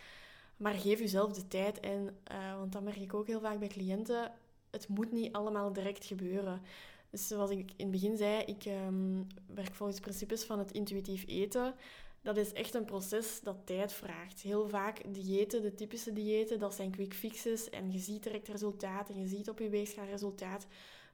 [0.59, 1.81] Maar geef jezelf de tijd.
[1.81, 4.33] En, eh, want dat merk ik ook heel vaak bij cliënten.
[4.71, 6.63] Het moet niet allemaal direct gebeuren.
[7.11, 9.23] Dus zoals ik in het begin zei, ik ehm,
[9.55, 11.75] werk volgens principes van het intuïtief eten.
[12.23, 14.41] Dat is echt een proces dat tijd vraagt.
[14.41, 17.71] Heel vaak diëten, de typische diëten, dat zijn quick fixes.
[17.71, 20.67] En je ziet direct resultaat en je ziet op je weegschaal resultaat.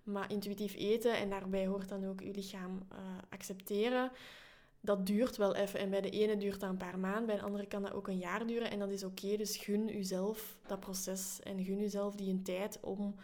[0.02, 4.10] Maar intuïtief eten, en daarbij hoort dan ook je lichaam eh, accepteren,
[4.84, 5.80] dat duurt wel even.
[5.80, 8.08] En bij de ene duurt dat een paar maanden, bij de andere kan dat ook
[8.08, 8.70] een jaar duren.
[8.70, 12.78] En dat is oké, dus gun jezelf dat proces en gun jezelf die een tijd
[12.80, 13.14] om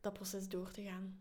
[0.00, 1.18] dat proces door te gaan.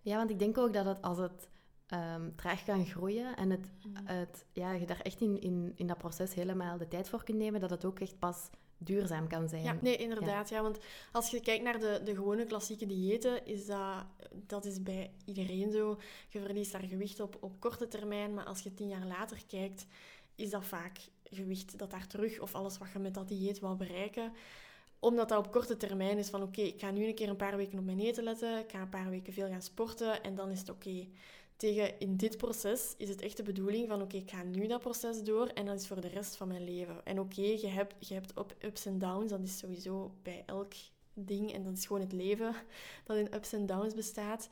[0.00, 1.48] Ja, want ik denk ook dat het als het
[1.86, 4.06] ehm, traag kan groeien en het, Mhm.
[4.06, 7.38] het, ja, je daar echt in, in, in dat proces helemaal de tijd voor kunt
[7.38, 8.50] nemen, dat het ook echt pas
[8.84, 9.62] duurzaam kan zijn.
[9.62, 10.48] Ja, nee, inderdaad.
[10.48, 10.62] Ja.
[10.62, 10.78] want
[11.12, 14.04] als je kijkt naar de, de gewone klassieke diëten, is dat,
[14.46, 15.98] dat is bij iedereen zo.
[16.28, 19.86] Je verliest daar gewicht op, op korte termijn, maar als je tien jaar later kijkt,
[20.34, 20.98] is dat vaak
[21.30, 24.32] gewicht dat daar terug, of alles wat je met dat dieet wou bereiken,
[24.98, 27.56] omdat dat op korte termijn is van oké, ik ga nu een keer een paar
[27.56, 30.50] weken op mijn eten letten, ik ga een paar weken veel gaan sporten en dan
[30.50, 31.06] is het oké.
[31.56, 34.80] Tegen in dit proces is het echt de bedoeling van oké, ik ga nu dat
[34.80, 37.04] proces door en dat is voor de rest van mijn leven.
[37.04, 40.72] En oké, je hebt, je hebt ups en downs, dat is sowieso bij elk
[41.14, 42.54] ding en dat is gewoon het leven
[43.04, 44.48] dat in ups en downs bestaat.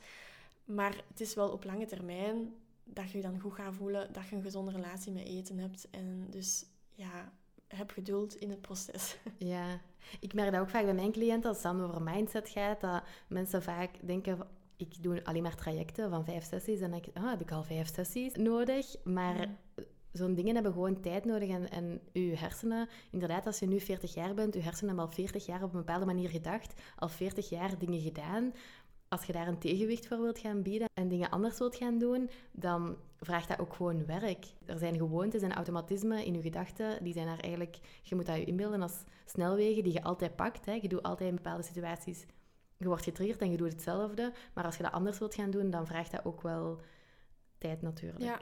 [0.65, 4.27] Maar het is wel op lange termijn dat je je dan goed gaat voelen, dat
[4.27, 5.87] je een gezonde relatie met eten hebt.
[5.91, 7.31] En dus ja,
[7.67, 9.17] heb geduld in het proces.
[9.37, 9.81] Ja,
[10.19, 13.03] ik merk dat ook vaak bij mijn cliënten als het dan over mindset gaat, dat
[13.27, 17.23] mensen vaak denken, ik doe alleen maar trajecten van vijf sessies en dan denk ik,
[17.23, 18.95] oh, heb ik al vijf sessies nodig?
[19.03, 19.47] Maar
[20.13, 24.13] zo'n dingen hebben gewoon tijd nodig en, en je hersenen, inderdaad, als je nu 40
[24.13, 27.49] jaar bent, je hersenen hebben al 40 jaar op een bepaalde manier gedacht, al 40
[27.49, 28.53] jaar dingen gedaan.
[29.07, 32.29] Als je daar een tegenwicht voor wilt gaan bieden en dingen anders wilt gaan doen,
[32.51, 34.45] dan vraagt dat ook gewoon werk.
[34.65, 38.35] Er zijn gewoontes en automatismen in je gedachten, die zijn er eigenlijk, je moet dat
[38.35, 40.65] je inbeelden als snelwegen die je altijd pakt.
[40.65, 40.73] Hè.
[40.73, 42.25] Je doet altijd in bepaalde situaties,
[42.77, 44.33] je wordt getriggerd en je doet hetzelfde.
[44.53, 46.79] Maar als je dat anders wilt gaan doen, dan vraagt dat ook wel
[47.57, 48.23] tijd natuurlijk.
[48.23, 48.39] Ja.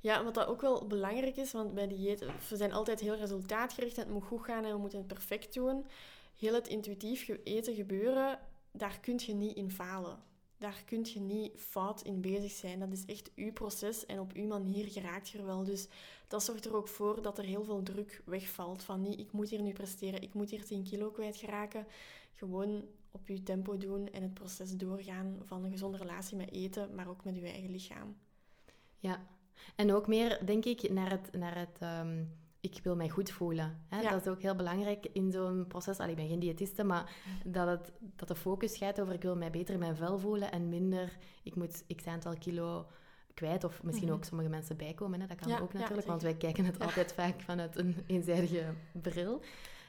[0.00, 3.96] Ja, wat dat ook wel belangrijk is, want bij dieet, we zijn altijd heel resultaatgericht
[3.96, 5.84] en het moet goed gaan en we moeten het perfect doen.
[6.38, 8.38] Heel het intuïtief eten gebeuren,
[8.70, 10.18] daar kun je niet in falen.
[10.58, 12.78] Daar kun je niet fout in bezig zijn.
[12.78, 15.64] Dat is echt uw proces en op uw manier geraakt je er wel.
[15.64, 15.88] Dus
[16.28, 18.82] dat zorgt er ook voor dat er heel veel druk wegvalt.
[18.82, 21.86] Van niet, ik moet hier nu presteren, ik moet hier 10 kilo kwijt geraken.
[22.34, 22.84] Gewoon
[23.16, 27.08] op uw tempo doen en het proces doorgaan van een gezonde relatie met eten, maar
[27.08, 28.16] ook met uw eigen lichaam.
[28.98, 29.26] Ja,
[29.76, 31.32] en ook meer, denk ik, naar het...
[31.32, 32.24] Naar het ehm,
[32.60, 33.84] ik wil mij goed voelen.
[33.88, 34.02] Hè?
[34.02, 35.98] Dat is ook heel belangrijk in zo'n proces.
[35.98, 39.36] Allee, ik ben geen diëtiste, maar dat, het, dat de focus gaat over ik wil
[39.36, 42.86] mij beter in mijn vel voelen en minder ik moet x aantal kilo
[43.34, 43.64] kwijt.
[43.64, 44.16] Of misschien mhm.
[44.16, 45.20] ook sommige mensen bijkomen.
[45.20, 45.26] Hè?
[45.26, 49.40] Dat kan ook natuurlijk, want wij kijken het altijd vaak vanuit een eenzijdige bril.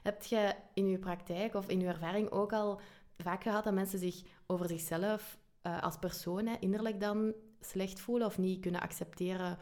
[0.04, 2.80] Heb je in je praktijk of in je ervaring ook al
[3.18, 8.28] vaak gehad dat mensen zich over zichzelf uh, als persoon hè, innerlijk dan slecht voelen
[8.28, 9.58] of niet kunnen accepteren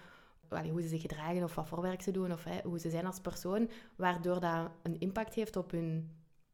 [0.50, 3.06] hoe ze zich gedragen of wat voor werk ze doen of hè, hoe ze zijn
[3.06, 6.12] als persoon, waardoor dat een impact heeft op hun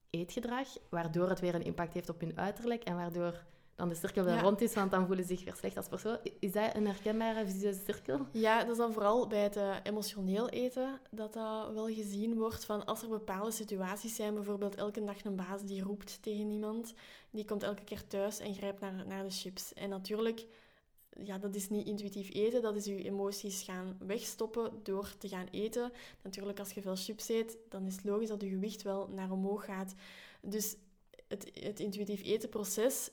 [0.10, 3.44] eetgedrag, waardoor het weer een impact heeft op hun uiterlijk en waardoor
[3.76, 6.18] dan de cirkel weer rond is, want dan voelen ze zich weer slecht als persoon.
[6.40, 8.26] Is dat een herkenbare visueuze cirkel?
[8.32, 12.66] Ja, dat is dan vooral bij het uh, emotioneel eten dat dat wel gezien wordt.
[12.66, 16.94] Van als er bepaalde situaties zijn, bijvoorbeeld elke dag een baas die roept tegen iemand,
[17.30, 19.74] die komt elke keer thuis en grijpt naar, naar de chips.
[19.74, 20.46] En natuurlijk
[21.24, 25.48] ja, dat is niet intuïtief eten, dat is je emoties gaan wegstoppen door te gaan
[25.52, 25.92] eten.
[26.22, 29.32] Natuurlijk, als je veel chips eet, dan is het logisch dat je gewicht wel naar
[29.32, 29.94] omhoog gaat.
[30.42, 30.76] Dus
[31.28, 33.10] het, het intuïtief etenproces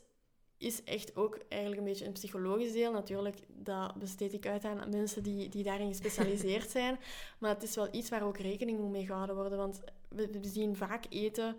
[0.59, 2.93] is echt ook eigenlijk een beetje een psychologisch deel.
[2.93, 6.99] Natuurlijk, dat besteed ik uit aan mensen die, die daarin gespecialiseerd zijn.
[7.39, 9.59] Maar het is wel iets waar ook rekening mee gehouden worden.
[9.59, 11.57] Want we, we zien vaak eten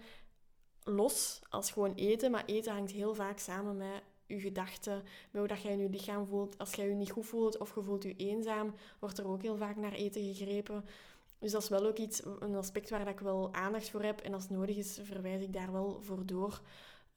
[0.84, 2.32] los als gewoon eten.
[2.32, 4.96] Maar eten hangt heel vaak samen met je gedachten,
[5.32, 6.58] met hoe dat jij in je lichaam voelt.
[6.58, 9.58] Als jij je niet goed voelt of je voelt je eenzaam, wordt er ook heel
[9.58, 10.86] vaak naar eten gegrepen.
[11.40, 14.22] Dus dat is wel ook iets, een aspect waar ik wel aandacht voor heb.
[14.22, 16.62] En als nodig is, verwijs ik daar wel voor door.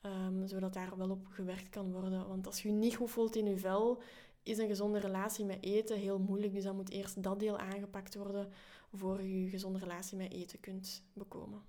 [0.07, 2.29] Um, zodat daar wel op gewerkt kan worden.
[2.29, 4.03] Want als je je niet goed voelt in je vel,
[4.43, 6.53] is een gezonde relatie met eten heel moeilijk.
[6.53, 8.49] Dus dan moet eerst dat deel aangepakt worden
[8.93, 11.63] voor je gezonde relatie met eten kunt bekomen.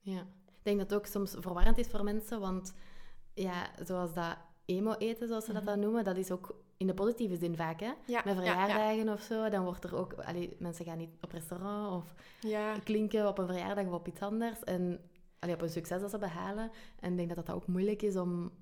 [0.00, 2.74] Ja, ik denk dat het ook soms verwarrend is voor mensen, want
[3.34, 5.82] ja, zoals dat emo-eten, zoals ze dat dan mhm.
[5.82, 7.92] noemen, dat is ook in de positieve zin vaak, hè?
[8.06, 10.12] Met verjaardagen of zo, dan wordt er ook...
[10.12, 12.14] Allee, mensen gaan niet op restaurant of
[12.84, 14.64] klinken op een verjaardag of op iets anders.
[14.64, 15.00] En
[15.42, 16.70] allee, op een succes dat ze behalen.
[17.00, 18.52] En ik denk dat dat ook moeilijk is om...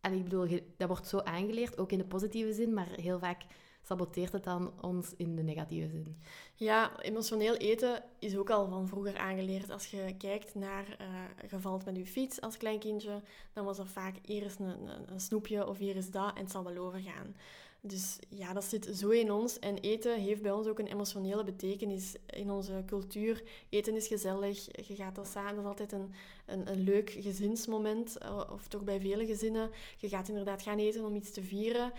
[0.00, 3.44] Allee, ik bedoel, dat wordt zo aangeleerd, ook in de positieve zin, maar heel vaak
[3.82, 6.16] saboteert het dan ons in de negatieve zin.
[6.54, 9.70] Ja, emotioneel eten is ook al van vroeger aangeleerd.
[9.70, 13.86] Als je kijkt naar uh, je valt met je fiets als kleinkindje, dan was er
[13.86, 17.36] vaak eerst een, een, een, snoepje of hier is dat en het zal wel overgaan.
[17.84, 19.58] Dus ja, dat zit zo in ons.
[19.58, 23.42] En eten heeft bij ons ook een emotionele betekenis in onze cultuur.
[23.68, 25.54] Eten is gezellig, je gaat dat samen.
[25.54, 26.12] Dat is altijd een,
[26.46, 29.70] een, een leuk gezinsmoment, eh, of toch bij vele gezinnen.
[29.96, 31.92] Je gaat inderdaad gaan eten om iets te vieren.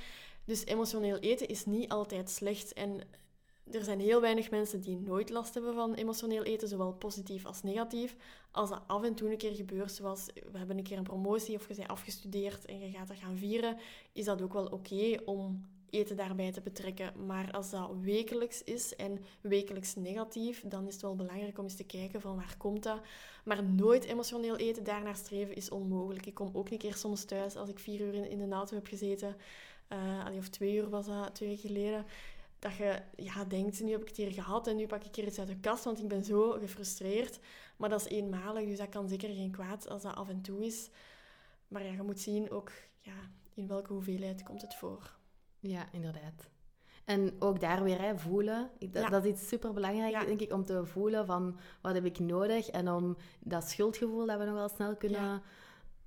[0.46, 2.74] Dus emotioneel eten is niet altijd slecht.
[2.74, 3.02] En
[3.71, 7.63] er zijn heel weinig mensen die nooit last hebben van emotioneel eten, zowel positief als
[7.63, 8.15] negatief.
[8.52, 11.56] Als dat af en toe een keer gebeurt, zoals we hebben een keer een promotie
[11.56, 13.78] of je bent afgestudeerd en je gaat dat gaan vieren,
[14.12, 17.26] is dat ook wel oké om eten daarbij te betrekken.
[17.26, 21.76] Maar als dat wekelijks is en wekelijks negatief, dan is het wel belangrijk om eens
[21.76, 23.02] te kijken van waar komt dat.
[23.43, 26.26] Maar nooit emotioneel eten, daarnaar streven is onmogelijk.
[26.26, 28.88] Ik kom ook een keer soms thuis als ik vier uur in, de auto heb
[28.88, 29.36] gezeten
[29.93, 32.06] uh, of twee uur was dat, twee weken geleden,
[32.63, 35.26] dat je ja, denkt, nu heb ik het hier gehad en nu pak ik hier
[35.28, 37.39] iets uit de kast, want ik ben zo gefrustreerd.
[37.78, 40.65] Maar dat is eenmalig, dus dat kan zeker geen kwaad als dat af en toe
[40.65, 40.89] is.
[41.67, 43.13] Maar ja, je moet zien ook ja,
[43.54, 45.15] in welke hoeveelheid komt het voor.
[45.60, 46.49] Ja, inderdaad.
[47.06, 48.69] En ook daar weer hè, voelen.
[48.80, 49.10] Dat, Ja.
[49.10, 50.26] dat is iets superbelangrijk, Ja.
[50.26, 52.67] denk ik, om te voelen van wat heb ik nodig.
[52.69, 55.41] En om dat schuldgevoel dat we nog wel snel kunnen Ja.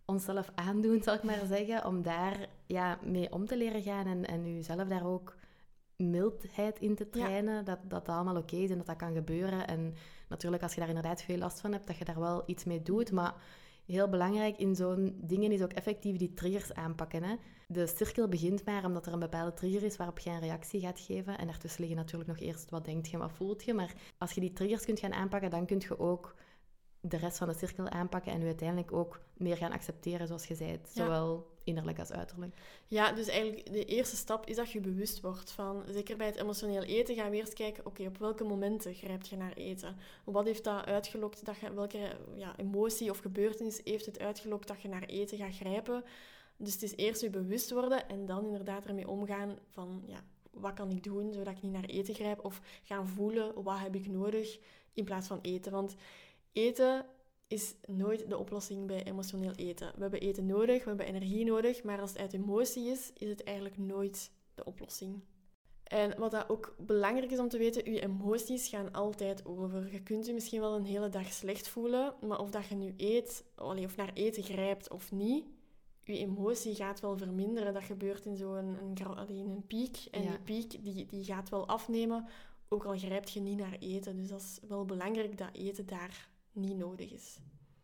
[0.05, 1.85] onszelf aandoen, zal ik maar zeggen.
[1.87, 5.36] Om daar ja, mee om te leren gaan en, en jezelf daar ook
[5.97, 7.11] mildheid in te Ja.
[7.11, 7.65] trainen.
[7.65, 9.67] Dat, dat dat allemaal oké is en dat dat kan gebeuren.
[9.67, 9.95] En
[10.29, 12.83] natuurlijk, als je daar inderdaad veel last van hebt, dat je daar wel iets mee
[12.83, 13.13] doet.
[13.13, 13.35] Maar
[13.87, 17.23] heel belangrijk in zo'n dingen is ook effectief die triggers aanpakken.
[17.23, 17.35] Hè?
[17.69, 21.01] De cirkel begint maar omdat er een bepaalde trigger is waarop je een reactie gaat
[21.01, 21.39] geven.
[21.39, 23.75] En daartussen liggen natuurlijk nog eerst wat denkt je, wat voelt je.
[23.75, 26.35] Maar als je die triggers kunt gaan aanpakken, dan kun je ook
[27.01, 30.55] de rest van de cirkel aanpakken en je uiteindelijk ook meer gaan accepteren, zoals je
[30.55, 30.79] zei, Ja.
[30.85, 32.57] zowel innerlijk als uiterlijk.
[32.87, 36.37] Ja, dus eigenlijk de eerste stap is dat je bewust wordt van, zeker bij het
[36.37, 39.97] emotioneel eten, gaan we eerst kijken, oké, op welke momenten grijpt je naar eten?
[40.25, 44.81] Wat heeft dat uitgelokt, dat je, welke ja, emotie of gebeurtenis heeft het uitgelokt dat
[44.81, 46.05] je naar eten gaat grijpen?
[46.57, 50.75] Dus het is eerst je bewust worden en dan inderdaad ermee omgaan van, ja, wat
[50.75, 52.45] kan ik doen zodat ik niet naar eten grijp?
[52.45, 54.59] Of gaan voelen, wat heb ik nodig,
[54.93, 55.73] in plaats van eten.
[55.73, 55.95] Want
[56.53, 57.07] eten
[57.47, 59.93] is nooit de oplossing bij emotioneel eten.
[59.95, 63.29] We hebben eten nodig, we hebben energie nodig, maar als het uit emotie is, is
[63.29, 65.23] het eigenlijk nooit de oplossing.
[65.83, 69.93] En wat dat ook belangrijk is om te weten, je emoties gaan altijd over.
[69.93, 72.95] Je kunt je misschien wel een hele dag slecht voelen, maar of dat je nu
[72.97, 75.45] eet, of naar eten grijpt of niet,
[76.05, 77.75] je emotie gaat wel verminderen.
[77.75, 79.99] Dat gebeurt in zo'n een, in een piek.
[80.11, 80.29] En Ja.
[80.31, 82.27] die piek die, die gaat wel afnemen,
[82.69, 84.17] ook al grijpt je niet naar eten.
[84.17, 87.39] Dus dat is wel belangrijk dat eten daar niet nodig is.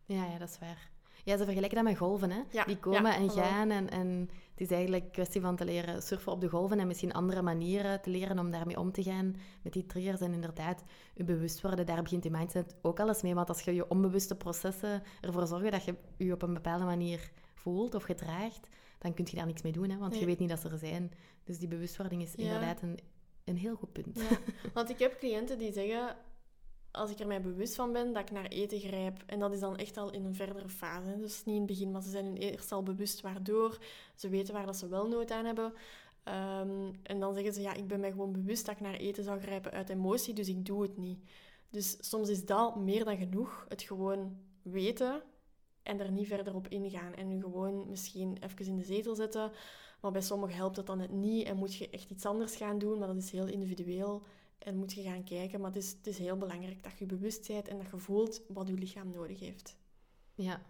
[0.05, 0.91] Ja, ja, dat is waar.
[1.25, 2.41] Ja, ze vergelijken dat met golven, hè.
[2.51, 5.65] Ja, Die komen ja, en gaan en, en het is eigenlijk een kwestie van te
[5.65, 9.03] leren surfen op de golven en misschien andere manieren te leren om daarmee om te
[9.03, 10.83] gaan met die triggers en inderdaad
[11.15, 11.87] je bewust worden.
[11.87, 15.71] Daar begint die mindset ook alles mee, want als je je onbewuste processen ervoor zorgen
[15.71, 19.63] dat je je op een bepaalde manier voelt of gedraagt, dan kun je daar niks
[19.63, 21.13] mee doen, hè, want je weet niet dat ze er zijn.
[21.45, 22.99] Dus die bewustwording is inderdaad een,
[23.45, 24.21] een heel goed punt.
[24.21, 24.39] Ja,
[24.75, 26.17] want ik heb cliënten die zeggen,
[26.93, 29.23] als ik er mij bewust van ben, dat ik naar eten grijp.
[29.27, 31.19] En dat is dan echt al in een verdere fase.
[31.19, 33.79] Dus niet in het begin, maar ze zijn hun eerst al bewust waardoor.
[34.15, 35.73] Ze weten waar dat ze wel nood aan hebben.
[36.23, 39.25] Ehm, en dan zeggen ze, ja, ik ben mij gewoon bewust dat ik naar eten
[39.25, 41.19] zou grijpen uit emotie, dus ik doe het niet.
[41.71, 43.67] Dus soms is dat meer dan genoeg.
[43.69, 45.23] Het gewoon weten
[45.83, 47.15] en er niet verder op ingaan.
[47.15, 49.53] En nu gewoon misschien even in de zetel zetten.
[50.01, 52.79] Maar bij sommigen helpt dat dan net niet en moet je echt iets anders gaan
[52.79, 52.99] doen.
[52.99, 54.23] Maar dat is heel individueel
[54.65, 55.61] en moet je gaan kijken.
[55.61, 58.43] Maar het is, het is heel belangrijk dat je bewust bent en dat je voelt
[58.49, 59.77] wat je lichaam nodig heeft.
[60.35, 60.63] Ja.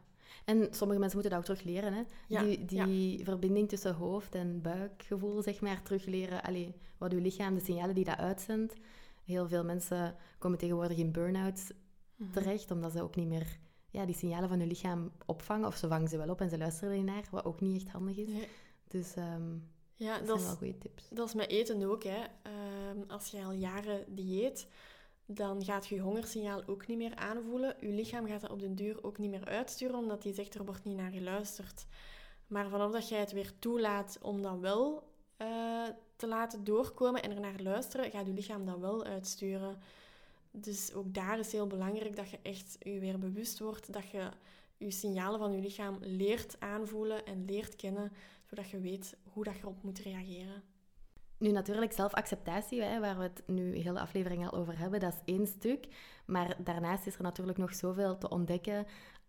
[0.45, 1.93] En sommige mensen moeten dat ook terug leren.
[1.93, 2.03] Hè?
[2.29, 6.43] Ja, Die, die verbinding tussen hoofd en buikgevoel, zeg maar, terug leren.
[6.43, 8.75] Allee, wat uw lichaam, de signalen die dat uitzendt.
[9.25, 11.71] Heel veel mensen komen tegenwoordig in burn-outs
[12.33, 13.59] terecht, omdat ze ook niet meer
[13.91, 15.67] ja, die signalen van hun lichaam opvangen.
[15.67, 17.93] Of ze vangen ze wel op en ze luisteren er naar, wat ook niet echt
[17.93, 18.29] handig is.
[18.29, 18.49] Nee.
[18.89, 19.55] Dus ehm,
[19.95, 21.09] Ja, dat, dat zijn is, wel goede tips.
[21.09, 22.03] dat is met eten ook.
[22.05, 22.19] Hè.
[22.93, 24.67] Ehm, als je al jaren dieet,
[25.27, 27.77] dan gaat je hongersignaal ook niet meer aanvoelen.
[27.81, 30.65] Je lichaam gaat dat op den duur ook niet meer uitsturen, omdat die zegt er
[30.65, 31.87] wordt niet naar geluisterd.
[32.47, 37.31] Maar vanaf dat jij het weer toelaat om dat wel eh, te laten doorkomen en
[37.31, 39.79] er naar luisteren, gaat je lichaam dat wel uitsturen.
[40.51, 44.29] Dus ook daar is heel belangrijk dat je echt je weer bewust wordt, dat je
[44.77, 48.13] je signalen van je lichaam leert aanvoelen en leert kennen,
[48.49, 50.63] zodat je weet hoe dat je erop moet reageren.
[51.43, 55.35] Nu natuurlijk zelfacceptatie, waar we het nu heel de aflevering al over hebben, dat is
[55.35, 55.87] één stuk.
[56.27, 58.87] Maar daarnaast is er natuurlijk nog zoveel te ontdekken.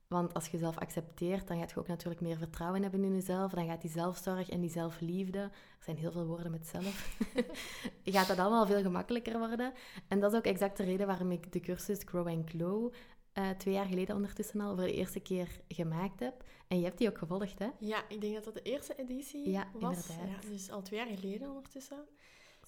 [0.08, 3.52] Want als je jezelf accepteert, dan gaat je ook natuurlijk meer vertrouwen hebben in jezelf.
[3.52, 7.17] Dan gaat die zelfzorg en die zelfliefde, er zijn heel veel woorden met zelf,
[8.04, 9.73] gaat dat allemaal veel gemakkelijker worden.
[10.08, 12.93] En dat is ook exact de reden waarom ik de cursus Grow and Glow
[13.34, 16.43] eh, twee jaar geleden ondertussen al voor de eerste keer gemaakt heb.
[16.67, 17.67] En je hebt die ook gevolgd, hè?
[17.80, 20.08] Ja, ik denk dat dat de eerste editie Ja, was.
[20.08, 20.43] inderdaad.
[20.43, 21.98] Ja, dus al twee jaar geleden ondertussen.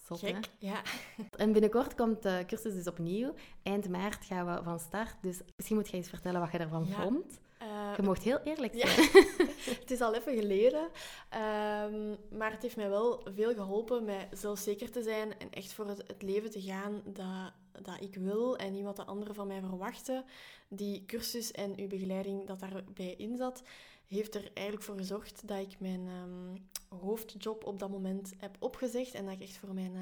[0.08, 0.40] Zot, hè?
[0.60, 0.82] Ja.
[1.38, 3.34] En binnenkort komt de cursus dus opnieuw.
[3.64, 5.16] Eind maart gaan we van start.
[5.22, 7.02] Dus misschien moet je eens vertellen wat je ervan Ja.
[7.02, 7.40] vond.
[7.58, 8.88] Eh, Je mocht heel eerlijk Ja.
[8.88, 9.08] zijn.
[9.82, 10.90] het is al even geleden,
[11.30, 15.88] ehm, maar het heeft mij wel veel geholpen met zelfzeker te zijn en echt voor
[15.88, 19.48] het, het leven te gaan dat, dat ik wil en niet wat de anderen van
[19.48, 20.26] mij verwachten.
[20.68, 23.64] Die cursus en uw begeleiding dat daarbij in zat,
[24.08, 26.58] heeft er eigenlijk voor gezorgd dat ik mijn ehm,
[27.00, 30.02] hoofdjob op dat moment heb opgezegd en dat ik echt voor mijn, eh,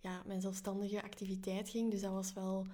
[0.00, 1.90] ja, mijn zelfstandige activiteit ging.
[1.90, 2.66] Dus dat was wel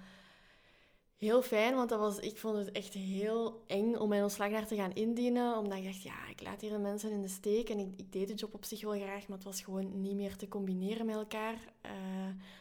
[1.21, 4.67] heel fijn, want dat was, ik vond het echt heel eng om mijn ontslag daar
[4.67, 5.57] te gaan indienen.
[5.57, 7.69] Omdat ik dacht, ja, ik laat hier de mensen in de steek.
[7.69, 10.15] En ik, ik deed de job op zich wel graag, maar het was gewoon niet
[10.15, 11.55] meer te combineren met elkaar.
[11.81, 11.91] Eh,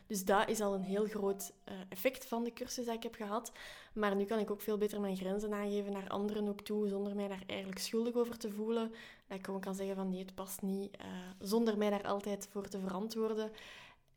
[0.06, 3.14] dus dat is al een heel groot eh, effect van de cursus dat ik heb
[3.14, 3.52] gehad.
[3.92, 7.14] Maar nu kan ik ook veel beter mijn grenzen aangeven naar anderen ook toe, zonder
[7.14, 8.92] mij daar eigenlijk schuldig over te voelen.
[9.26, 10.96] Dat ik gewoon kan zeggen van nee, het past niet.
[10.96, 11.06] eh,
[11.38, 13.50] zonder mij daar altijd voor te verantwoorden.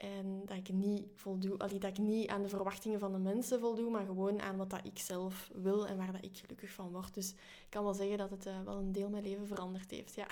[0.04, 3.60] En dat ik niet voldoe, allee, dat ik niet aan de verwachtingen van de mensen
[3.60, 6.92] voldoe, maar gewoon aan wat dat ik zelf wil en waar dat ik gelukkig van
[6.92, 7.14] word.
[7.14, 10.16] Dus ik kan wel zeggen dat het eh, wel een deel mijn leven veranderd heeft.
[10.16, 10.26] Ja.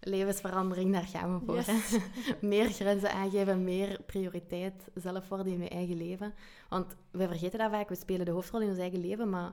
[0.00, 1.54] Levensverandering, daar gaan we voor.
[1.54, 1.98] Yes.
[2.40, 6.34] meer grenzen aangeven, meer prioriteit zelf worden in je eigen leven.
[6.68, 9.52] Want we vergeten dat vaak, we spelen de hoofdrol in ons eigen leven, maar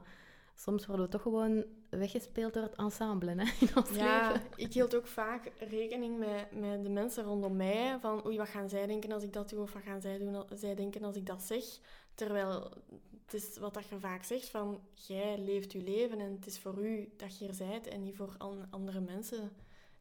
[0.60, 4.48] soms worden we toch gewoon weggespeeld door het ensemble hè, in ons Ja, leven.
[4.56, 7.98] ik hield ook vaak rekening met, met de mensen rondom mij.
[8.00, 9.62] Van oei, wat gaan zij denken als ik dat doe?
[9.62, 11.64] Of wat gaan zij, doen, zij denken als ik dat zeg?
[12.16, 12.72] Terwijl
[13.26, 14.82] het is wat dat je vaak zegt van...
[14.94, 18.16] Jij leeft je leven en het is voor u dat je hier bent en niet
[18.16, 19.52] voor an- andere mensen.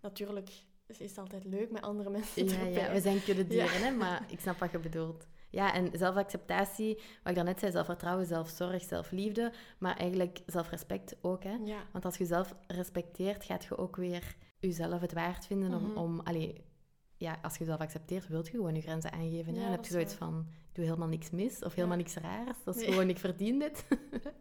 [0.00, 0.50] Natuurlijk
[0.86, 2.72] is het altijd leuk met andere mensen Ja, erbij.
[2.72, 5.26] ja, we zijn kuddedieren, hè, maar ik snap wat je bedoelt.
[5.50, 11.42] Ja, en zelfacceptatie, wat ik daarnet zei, zelfvertrouwen, zelfzorg, zelfliefde, maar eigenlijk zelfrespect ook.
[11.44, 11.56] Hè?
[11.64, 15.82] Ja, Want als je jezelf respecteert, gaat je ook weer jezelf het waard vinden om...
[15.82, 15.96] Mhm.
[15.98, 16.64] om allee,
[17.16, 19.54] ja, als je jezelf accepteert, wilt je gewoon je grenzen aangeven.
[19.54, 20.28] Ja, Dan heb je zoiets waar.
[20.30, 22.02] van, ik doe helemaal niks mis of helemaal Ja.
[22.02, 22.56] niks raars.
[22.64, 22.90] Dat is Nee.
[22.92, 23.84] gewoon, ik verdien dit.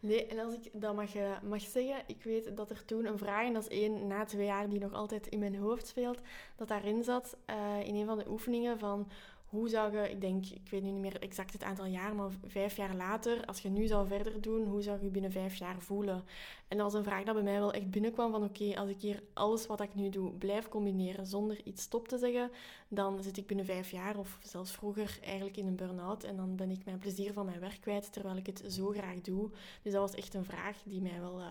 [0.00, 3.18] Nee, en als ik dat mag, eh, mag zeggen, ik weet dat er toen een
[3.18, 6.20] vraag, en dat is één na twee jaar die nog altijd in mijn hoofd speelt,
[6.56, 9.08] dat daarin zat eh, in een van de oefeningen van
[9.52, 12.30] hoe zou je, ik denk, ik weet nu niet meer exact het aantal jaar, maar
[12.46, 15.54] vijf jaar later, als je nu zou verder doen, hoe zou je je binnen vijf
[15.54, 16.24] jaar voelen?
[16.68, 19.00] En dat was een vraag dat bij mij wel echt binnenkwam van oké, als ik
[19.00, 22.50] hier alles wat ik nu doe blijf combineren zonder iets stop te zeggen,
[22.88, 26.56] dan zit ik binnen vijf jaar of zelfs vroeger eigenlijk in een burn-out en dan
[26.56, 29.50] ben ik mijn plezier van mijn werk kwijt, terwijl ik het zo graag doe.
[29.82, 31.46] Dus dat was echt een vraag die mij wel eh,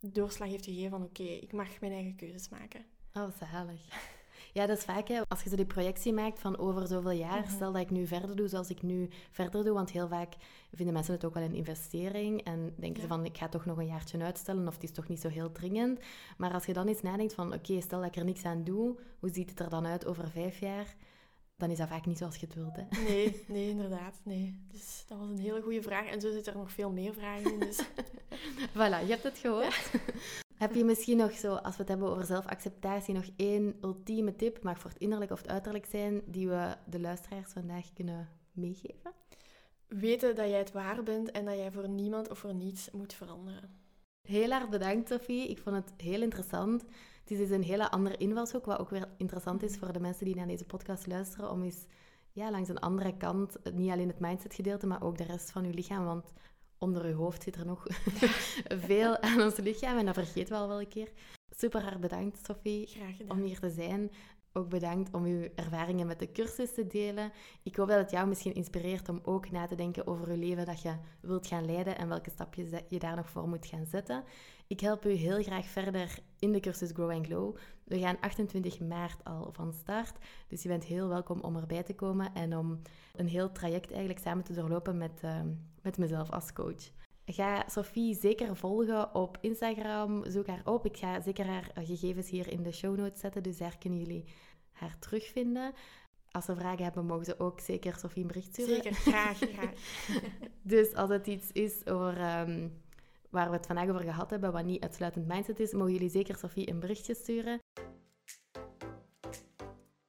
[0.00, 2.84] doorslag heeft gegeven van oké, ik mag mijn eigen keuzes maken.
[3.12, 4.12] Oh, zalig.
[4.56, 7.40] Ja, dat is vaak, hè, als je zo die projectie maakt van over zoveel jaar,
[7.40, 7.50] Mhm.
[7.50, 10.34] stel dat ik nu verder doe zoals ik nu verder doe, want heel vaak
[10.72, 13.78] vinden mensen het ook wel een investering en denken ze van, ik ga toch nog
[13.78, 16.00] een jaartje uitstellen of het is toch niet zo heel dringend.
[16.36, 18.96] Maar als je dan eens nadenkt van, oké, stel dat ik er niks aan doe,
[19.18, 20.94] hoe ziet het er dan uit over vijf jaar?
[21.56, 22.82] Dan is dat vaak niet zoals je het wilt, hè.
[23.02, 24.20] Nee, nee, inderdaad.
[24.24, 24.60] Nee.
[24.72, 26.06] Dus dat was een hele goede vraag.
[26.06, 27.58] En zo zitten er nog veel meer vragen in.
[27.58, 27.80] Dus
[28.74, 29.90] Voilà, je hebt het gehoord.
[30.56, 34.62] Heb je misschien nog zo, als we het hebben over zelfacceptatie, nog één ultieme tip,
[34.62, 39.12] mag voor het innerlijk of het uiterlijk zijn, die we de luisteraars vandaag kunnen meegeven?
[39.88, 43.14] weten dat jij het waar bent en dat jij voor niemand of voor niets moet
[43.14, 43.84] veranderen.
[44.22, 45.48] Heel erg bedankt, Sophie.
[45.48, 46.82] Ik vond het heel interessant.
[47.20, 50.24] Het is dus een hele andere invalshoek, wat ook weer interessant is voor de mensen
[50.24, 51.86] die naar deze podcast luisteren, om eens
[52.32, 55.64] ja, langs een andere kant, niet alleen het mindset gedeelte, maar ook de rest van
[55.64, 56.32] uw lichaam, want
[56.86, 57.86] onder uw hoofd zit er nog
[58.88, 61.08] veel aan ons lichaam en dat vergeten we al wel een keer.
[61.50, 62.88] Super hard bedankt, Sophie,
[63.28, 64.10] om hier te zijn.
[64.56, 67.32] Ook bedankt om uw ervaringen met de cursus te delen.
[67.62, 70.66] Ik hoop dat het jou misschien inspireert om ook na te denken over je leven
[70.66, 74.24] dat je wilt gaan leiden en welke stapjes je daar nog voor moet gaan zetten.
[74.66, 77.56] Ik help u heel graag verder in de cursus Grow and Glow.
[77.84, 81.94] We gaan 28 maart al van start, dus je bent heel welkom om erbij te
[81.94, 82.80] komen en om
[83.14, 85.48] een heel traject eigenlijk samen te doorlopen met, ehm,
[85.82, 86.90] met mezelf als coach.
[87.26, 90.24] Ga Sophie zeker volgen op Instagram.
[90.30, 90.84] Zoek haar op.
[90.84, 94.24] Ik ga zeker haar gegevens hier in de show notes zetten, dus daar kunnen jullie
[94.72, 95.72] haar terugvinden.
[96.30, 98.74] Als ze vragen hebben, mogen ze ook zeker Sophie een bericht sturen.
[98.74, 99.72] Zeker, graag, graag.
[100.62, 102.68] Dus als het iets is over, ehm,
[103.30, 106.36] waar we het vandaag over gehad hebben, wat niet uitsluitend mindset is, mogen jullie zeker
[106.36, 107.58] Sophie een berichtje sturen.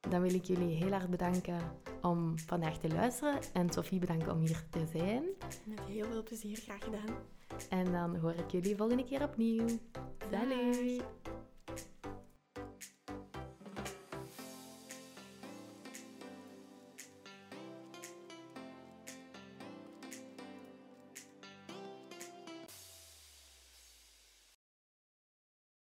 [0.08, 1.60] Dan wil ik jullie heel erg bedanken
[2.02, 5.22] om vandaag te luisteren en Sophie bedanken om hier te zijn.
[5.64, 7.16] Met heel veel plezier, graag gedaan.
[7.68, 9.66] En dan hoor ik jullie volgende keer opnieuw.
[10.30, 11.02] Salut!